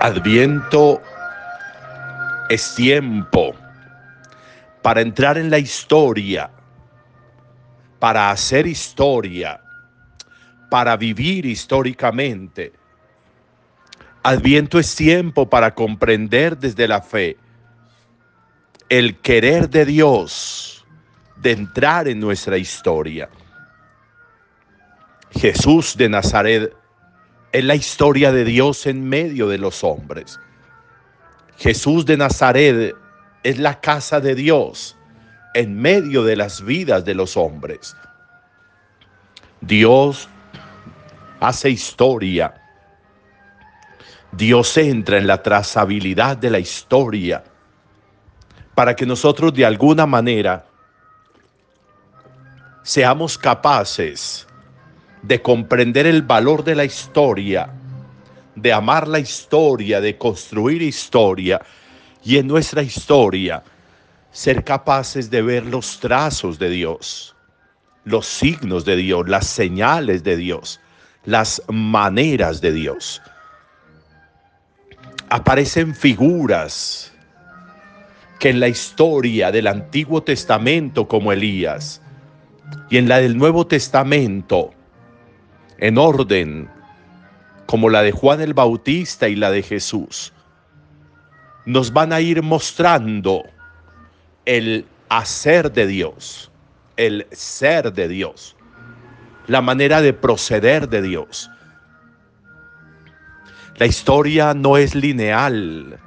Adviento 0.00 1.02
es 2.48 2.74
tiempo 2.74 3.54
para 4.80 5.00
entrar 5.00 5.36
en 5.36 5.50
la 5.50 5.58
historia, 5.58 6.50
para 7.98 8.30
hacer 8.30 8.66
historia, 8.66 9.60
para 10.70 10.96
vivir 10.96 11.44
históricamente. 11.44 12.72
Adviento 14.22 14.78
es 14.78 14.94
tiempo 14.94 15.50
para 15.50 15.74
comprender 15.74 16.56
desde 16.56 16.88
la 16.88 17.02
fe 17.02 17.36
el 18.88 19.18
querer 19.18 19.68
de 19.68 19.84
Dios 19.84 20.86
de 21.36 21.52
entrar 21.52 22.08
en 22.08 22.20
nuestra 22.20 22.56
historia. 22.56 23.28
Jesús 25.30 25.96
de 25.96 26.08
Nazaret 26.08 26.74
es 27.52 27.64
la 27.64 27.74
historia 27.74 28.32
de 28.32 28.44
Dios 28.44 28.86
en 28.86 29.08
medio 29.08 29.48
de 29.48 29.58
los 29.58 29.84
hombres. 29.84 30.38
Jesús 31.56 32.06
de 32.06 32.16
Nazaret 32.16 32.94
es 33.42 33.58
la 33.58 33.80
casa 33.80 34.20
de 34.20 34.34
Dios 34.34 34.96
en 35.54 35.80
medio 35.80 36.24
de 36.24 36.36
las 36.36 36.64
vidas 36.64 37.04
de 37.04 37.14
los 37.14 37.36
hombres. 37.36 37.96
Dios 39.60 40.28
hace 41.40 41.70
historia. 41.70 42.54
Dios 44.32 44.76
entra 44.76 45.18
en 45.18 45.26
la 45.26 45.42
trazabilidad 45.42 46.36
de 46.36 46.50
la 46.50 46.58
historia 46.58 47.42
para 48.74 48.94
que 48.94 49.06
nosotros 49.06 49.52
de 49.54 49.64
alguna 49.64 50.06
manera 50.06 50.66
seamos 52.82 53.36
capaces 53.36 54.47
de 55.22 55.42
comprender 55.42 56.06
el 56.06 56.22
valor 56.22 56.64
de 56.64 56.74
la 56.74 56.84
historia, 56.84 57.70
de 58.54 58.72
amar 58.72 59.08
la 59.08 59.18
historia, 59.18 60.00
de 60.00 60.16
construir 60.16 60.82
historia 60.82 61.60
y 62.24 62.38
en 62.38 62.46
nuestra 62.46 62.82
historia 62.82 63.62
ser 64.30 64.64
capaces 64.64 65.30
de 65.30 65.42
ver 65.42 65.66
los 65.66 65.98
trazos 66.00 66.58
de 66.58 66.70
Dios, 66.70 67.34
los 68.04 68.26
signos 68.26 68.84
de 68.84 68.96
Dios, 68.96 69.28
las 69.28 69.46
señales 69.46 70.22
de 70.22 70.36
Dios, 70.36 70.80
las 71.24 71.62
maneras 71.68 72.60
de 72.60 72.72
Dios. 72.72 73.22
Aparecen 75.30 75.94
figuras 75.94 77.12
que 78.38 78.50
en 78.50 78.60
la 78.60 78.68
historia 78.68 79.50
del 79.50 79.66
Antiguo 79.66 80.22
Testamento 80.22 81.08
como 81.08 81.32
Elías 81.32 82.00
y 82.88 82.98
en 82.98 83.08
la 83.08 83.18
del 83.18 83.36
Nuevo 83.36 83.66
Testamento 83.66 84.72
en 85.78 85.98
orden, 85.98 86.68
como 87.66 87.88
la 87.88 88.02
de 88.02 88.12
Juan 88.12 88.40
el 88.40 88.54
Bautista 88.54 89.28
y 89.28 89.36
la 89.36 89.50
de 89.50 89.62
Jesús, 89.62 90.32
nos 91.66 91.92
van 91.92 92.12
a 92.12 92.20
ir 92.20 92.42
mostrando 92.42 93.44
el 94.44 94.86
hacer 95.08 95.72
de 95.72 95.86
Dios, 95.86 96.50
el 96.96 97.26
ser 97.30 97.92
de 97.92 98.08
Dios, 98.08 98.56
la 99.46 99.60
manera 99.60 100.00
de 100.00 100.12
proceder 100.12 100.88
de 100.88 101.02
Dios. 101.02 101.50
La 103.76 103.86
historia 103.86 104.54
no 104.54 104.76
es 104.76 104.94
lineal. 104.94 106.00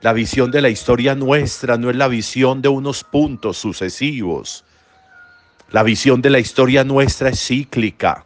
La 0.00 0.12
visión 0.12 0.50
de 0.50 0.62
la 0.62 0.68
historia 0.68 1.14
nuestra 1.14 1.76
no 1.76 1.90
es 1.90 1.96
la 1.96 2.08
visión 2.08 2.62
de 2.62 2.68
unos 2.68 3.04
puntos 3.04 3.58
sucesivos. 3.58 4.64
La 5.72 5.82
visión 5.82 6.22
de 6.22 6.30
la 6.30 6.38
historia 6.38 6.84
nuestra 6.84 7.30
es 7.30 7.44
cíclica. 7.44 8.24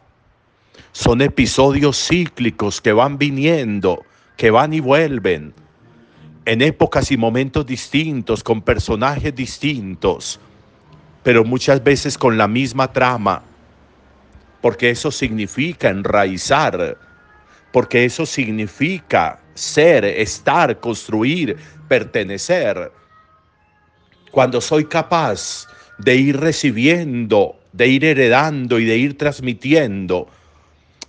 Son 0.91 1.21
episodios 1.21 1.97
cíclicos 1.97 2.79
que 2.79 2.93
van 2.93 3.17
viniendo, 3.17 4.05
que 4.37 4.51
van 4.51 4.73
y 4.75 4.79
vuelven, 4.79 5.51
en 6.45 6.61
épocas 6.61 7.11
y 7.11 7.17
momentos 7.17 7.65
distintos, 7.65 8.43
con 8.43 8.61
personajes 8.61 9.33
distintos, 9.33 10.39
pero 11.23 11.43
muchas 11.43 11.83
veces 11.83 12.15
con 12.15 12.37
la 12.37 12.47
misma 12.47 12.93
trama, 12.93 13.41
porque 14.61 14.91
eso 14.91 15.09
significa 15.09 15.89
enraizar, 15.89 16.95
porque 17.71 18.05
eso 18.05 18.27
significa 18.27 19.39
ser, 19.55 20.05
estar, 20.05 20.79
construir, 20.79 21.57
pertenecer. 21.87 22.91
Cuando 24.31 24.61
soy 24.61 24.85
capaz 24.85 25.67
de 26.03 26.15
ir 26.15 26.39
recibiendo, 26.39 27.59
de 27.73 27.87
ir 27.87 28.05
heredando 28.05 28.79
y 28.79 28.85
de 28.85 28.97
ir 28.97 29.17
transmitiendo 29.17 30.27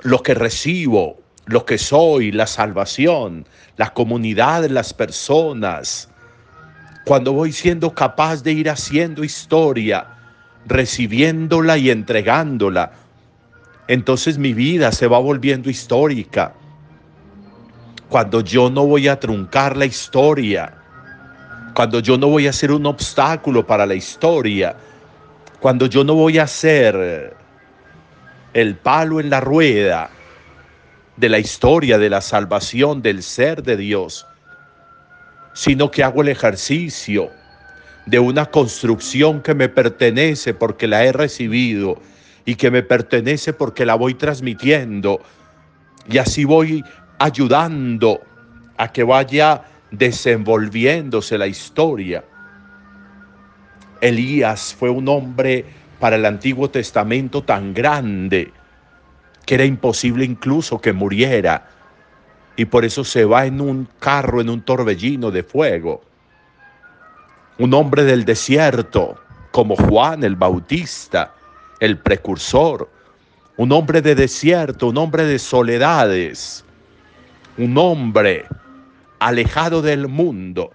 lo 0.02 0.22
que 0.22 0.34
recibo, 0.34 1.18
lo 1.46 1.64
que 1.64 1.78
soy, 1.78 2.30
la 2.30 2.46
salvación, 2.46 3.46
la 3.76 3.94
comunidad, 3.94 4.68
las 4.68 4.92
personas. 4.92 6.08
Cuando 7.06 7.32
voy 7.32 7.52
siendo 7.52 7.94
capaz 7.94 8.42
de 8.42 8.52
ir 8.52 8.68
haciendo 8.68 9.24
historia, 9.24 10.06
recibiéndola 10.66 11.78
y 11.78 11.90
entregándola, 11.90 12.92
entonces 13.88 14.38
mi 14.38 14.52
vida 14.52 14.92
se 14.92 15.06
va 15.06 15.18
volviendo 15.18 15.70
histórica. 15.70 16.52
Cuando 18.08 18.42
yo 18.42 18.68
no 18.68 18.86
voy 18.86 19.08
a 19.08 19.18
truncar 19.18 19.76
la 19.76 19.86
historia, 19.86 20.81
cuando 21.74 22.00
yo 22.00 22.18
no 22.18 22.28
voy 22.28 22.46
a 22.46 22.52
ser 22.52 22.72
un 22.72 22.86
obstáculo 22.86 23.66
para 23.66 23.86
la 23.86 23.94
historia, 23.94 24.76
cuando 25.60 25.86
yo 25.86 26.04
no 26.04 26.14
voy 26.14 26.38
a 26.38 26.46
ser 26.46 27.36
el 28.52 28.76
palo 28.76 29.20
en 29.20 29.30
la 29.30 29.40
rueda 29.40 30.10
de 31.16 31.28
la 31.28 31.38
historia 31.38 31.98
de 31.98 32.10
la 32.10 32.20
salvación 32.20 33.00
del 33.02 33.22
ser 33.22 33.62
de 33.62 33.76
Dios, 33.76 34.26
sino 35.54 35.90
que 35.90 36.02
hago 36.02 36.22
el 36.22 36.28
ejercicio 36.28 37.30
de 38.06 38.18
una 38.18 38.46
construcción 38.46 39.40
que 39.40 39.54
me 39.54 39.68
pertenece 39.68 40.54
porque 40.54 40.88
la 40.88 41.04
he 41.04 41.12
recibido 41.12 42.00
y 42.44 42.56
que 42.56 42.70
me 42.70 42.82
pertenece 42.82 43.52
porque 43.52 43.86
la 43.86 43.94
voy 43.94 44.14
transmitiendo. 44.14 45.20
Y 46.10 46.18
así 46.18 46.44
voy 46.44 46.82
ayudando 47.18 48.20
a 48.76 48.90
que 48.90 49.04
vaya 49.04 49.62
desenvolviéndose 49.92 51.38
la 51.38 51.46
historia. 51.46 52.24
Elías 54.00 54.74
fue 54.76 54.90
un 54.90 55.06
hombre 55.08 55.64
para 56.00 56.16
el 56.16 56.24
Antiguo 56.24 56.68
Testamento 56.68 57.44
tan 57.44 57.72
grande 57.72 58.52
que 59.46 59.54
era 59.54 59.64
imposible 59.64 60.24
incluso 60.24 60.80
que 60.80 60.92
muriera. 60.92 61.68
Y 62.56 62.64
por 62.64 62.84
eso 62.84 63.04
se 63.04 63.24
va 63.24 63.46
en 63.46 63.60
un 63.60 63.88
carro, 63.98 64.40
en 64.40 64.50
un 64.50 64.62
torbellino 64.62 65.30
de 65.30 65.42
fuego. 65.42 66.02
Un 67.58 67.74
hombre 67.74 68.04
del 68.04 68.24
desierto, 68.24 69.16
como 69.52 69.76
Juan 69.76 70.24
el 70.24 70.36
Bautista, 70.36 71.34
el 71.80 71.98
precursor. 71.98 72.88
Un 73.56 73.72
hombre 73.72 74.02
de 74.02 74.14
desierto, 74.14 74.88
un 74.88 74.98
hombre 74.98 75.24
de 75.24 75.38
soledades. 75.38 76.64
Un 77.58 77.76
hombre 77.78 78.46
alejado 79.26 79.82
del 79.82 80.08
mundo. 80.08 80.72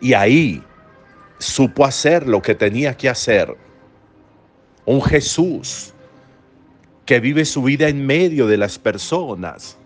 Y 0.00 0.14
ahí 0.14 0.62
supo 1.38 1.84
hacer 1.84 2.26
lo 2.26 2.40
que 2.40 2.54
tenía 2.54 2.96
que 2.96 3.08
hacer. 3.08 3.56
Un 4.86 5.02
Jesús 5.02 5.92
que 7.06 7.20
vive 7.20 7.44
su 7.44 7.62
vida 7.62 7.88
en 7.88 8.06
medio 8.06 8.46
de 8.46 8.56
las 8.56 8.78
personas, 8.78 9.76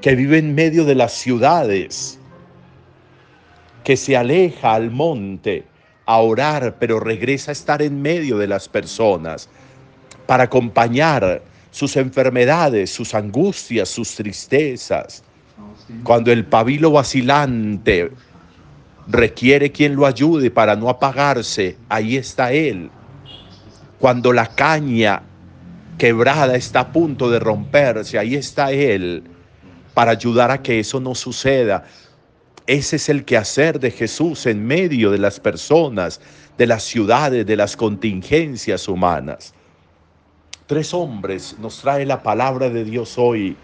que 0.00 0.14
vive 0.14 0.38
en 0.38 0.54
medio 0.54 0.84
de 0.84 0.94
las 0.94 1.12
ciudades, 1.12 2.18
que 3.82 3.96
se 3.96 4.16
aleja 4.16 4.74
al 4.74 4.90
monte 4.90 5.64
a 6.06 6.18
orar, 6.18 6.76
pero 6.78 7.00
regresa 7.00 7.50
a 7.50 7.52
estar 7.52 7.82
en 7.82 8.00
medio 8.00 8.38
de 8.38 8.46
las 8.46 8.68
personas 8.68 9.48
para 10.26 10.44
acompañar 10.44 11.42
sus 11.70 11.96
enfermedades, 11.96 12.90
sus 12.90 13.14
angustias, 13.14 13.88
sus 13.88 14.14
tristezas, 14.14 15.24
cuando 16.02 16.32
el 16.32 16.44
pabilo 16.44 16.90
vacilante 16.92 18.12
requiere 19.06 19.70
quien 19.72 19.96
lo 19.96 20.06
ayude 20.06 20.50
para 20.50 20.76
no 20.76 20.88
apagarse, 20.88 21.76
ahí 21.88 22.16
está 22.16 22.52
Él. 22.52 22.90
Cuando 23.98 24.32
la 24.32 24.46
caña 24.46 25.22
quebrada 25.98 26.56
está 26.56 26.80
a 26.80 26.92
punto 26.92 27.30
de 27.30 27.38
romperse, 27.38 28.18
ahí 28.18 28.34
está 28.34 28.72
Él 28.72 29.24
para 29.94 30.12
ayudar 30.12 30.50
a 30.50 30.62
que 30.62 30.80
eso 30.80 31.00
no 31.00 31.14
suceda. 31.14 31.84
Ese 32.66 32.96
es 32.96 33.08
el 33.08 33.24
quehacer 33.24 33.78
de 33.78 33.90
Jesús 33.90 34.46
en 34.46 34.66
medio 34.66 35.10
de 35.10 35.18
las 35.18 35.38
personas, 35.38 36.20
de 36.58 36.66
las 36.66 36.82
ciudades, 36.82 37.46
de 37.46 37.56
las 37.56 37.76
contingencias 37.76 38.88
humanas. 38.88 39.54
Tres 40.66 40.94
hombres 40.94 41.56
nos 41.60 41.82
trae 41.82 42.06
la 42.06 42.22
palabra 42.22 42.70
de 42.70 42.84
Dios 42.84 43.18
hoy 43.18 43.56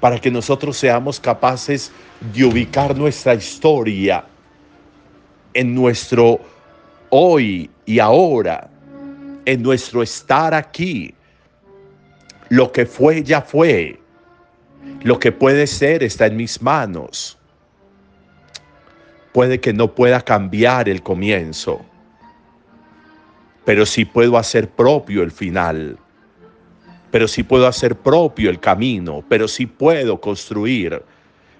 para 0.00 0.18
que 0.18 0.30
nosotros 0.30 0.76
seamos 0.76 1.18
capaces 1.18 1.90
de 2.34 2.44
ubicar 2.44 2.96
nuestra 2.96 3.34
historia 3.34 4.24
en 5.54 5.74
nuestro 5.74 6.40
hoy 7.10 7.70
y 7.86 7.98
ahora, 7.98 8.68
en 9.44 9.62
nuestro 9.62 10.02
estar 10.02 10.52
aquí. 10.52 11.14
Lo 12.48 12.70
que 12.72 12.84
fue 12.84 13.22
ya 13.22 13.40
fue. 13.40 13.98
Lo 15.02 15.18
que 15.18 15.32
puede 15.32 15.66
ser 15.66 16.02
está 16.02 16.26
en 16.26 16.36
mis 16.36 16.60
manos. 16.60 17.38
Puede 19.32 19.60
que 19.60 19.72
no 19.72 19.94
pueda 19.94 20.20
cambiar 20.20 20.88
el 20.88 21.02
comienzo, 21.02 21.84
pero 23.64 23.84
sí 23.84 24.04
puedo 24.04 24.38
hacer 24.38 24.70
propio 24.70 25.22
el 25.22 25.30
final, 25.30 25.98
pero 27.10 27.28
sí 27.28 27.42
puedo 27.42 27.66
hacer 27.66 27.96
propio 27.96 28.50
el 28.50 28.60
camino, 28.60 29.24
pero 29.28 29.48
sí 29.48 29.66
puedo 29.66 30.20
construir 30.20 31.02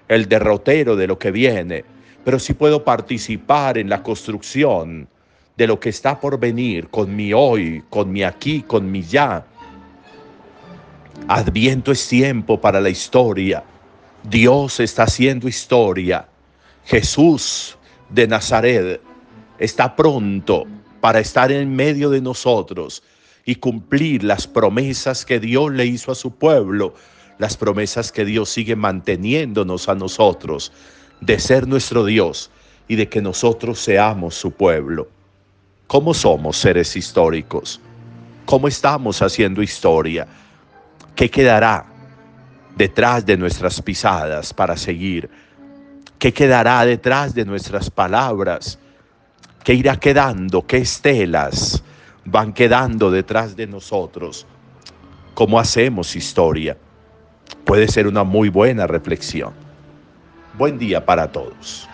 el 0.07 0.27
derrotero 0.27 0.95
de 0.95 1.07
lo 1.07 1.17
que 1.17 1.31
viene, 1.31 1.83
pero 2.23 2.39
sí 2.39 2.53
puedo 2.53 2.83
participar 2.83 3.77
en 3.77 3.89
la 3.89 4.03
construcción 4.03 5.07
de 5.55 5.67
lo 5.67 5.79
que 5.79 5.89
está 5.89 6.19
por 6.19 6.39
venir 6.39 6.87
con 6.89 7.15
mi 7.15 7.33
hoy, 7.33 7.83
con 7.89 8.11
mi 8.11 8.23
aquí, 8.23 8.61
con 8.61 8.91
mi 8.91 9.01
ya. 9.01 9.45
Adviento 11.27 11.91
es 11.91 12.07
tiempo 12.07 12.61
para 12.61 12.79
la 12.79 12.89
historia. 12.89 13.63
Dios 14.23 14.79
está 14.79 15.03
haciendo 15.03 15.47
historia. 15.47 16.27
Jesús 16.85 17.77
de 18.09 18.27
Nazaret 18.27 19.01
está 19.57 19.95
pronto 19.95 20.65
para 21.01 21.19
estar 21.19 21.51
en 21.51 21.75
medio 21.75 22.09
de 22.09 22.21
nosotros 22.21 23.03
y 23.47 23.55
cumplir 23.55 24.25
las 24.25 24.45
promesas 24.45 25.25
que 25.25 25.39
Dios 25.39 25.71
le 25.71 25.85
hizo 25.85 26.11
a 26.11 26.15
su 26.15 26.31
pueblo, 26.35 26.93
las 27.39 27.55
promesas 27.55 28.11
que 28.11 28.25
Dios 28.25 28.49
sigue 28.49 28.75
manteniéndonos 28.75 29.87
a 29.87 29.95
nosotros, 29.95 30.73
de 31.21 31.39
ser 31.39 31.65
nuestro 31.65 32.03
Dios 32.03 32.51
y 32.89 32.97
de 32.97 33.07
que 33.07 33.21
nosotros 33.21 33.79
seamos 33.79 34.35
su 34.35 34.51
pueblo. 34.51 35.07
¿Cómo 35.87 36.13
somos 36.13 36.57
seres 36.57 36.93
históricos? 36.97 37.79
¿Cómo 38.45 38.67
estamos 38.67 39.21
haciendo 39.21 39.63
historia? 39.63 40.27
¿Qué 41.15 41.31
quedará 41.31 41.85
detrás 42.75 43.25
de 43.25 43.37
nuestras 43.37 43.81
pisadas 43.81 44.53
para 44.53 44.75
seguir? 44.75 45.29
¿Qué 46.19 46.33
quedará 46.33 46.85
detrás 46.85 47.33
de 47.33 47.45
nuestras 47.45 47.89
palabras? 47.89 48.77
¿Qué 49.63 49.73
irá 49.73 49.95
quedando? 49.95 50.67
¿Qué 50.67 50.79
estelas 50.79 51.81
van 52.29 52.51
quedando 52.51 53.09
detrás 53.09 53.55
de 53.55 53.67
nosotros? 53.67 54.45
¿Cómo 55.33 55.59
hacemos 55.59 56.15
historia? 56.15 56.77
Puede 57.63 57.87
ser 57.87 58.05
una 58.05 58.23
muy 58.23 58.49
buena 58.49 58.85
reflexión. 58.85 59.53
Buen 60.57 60.77
día 60.77 61.05
para 61.05 61.31
todos. 61.31 61.87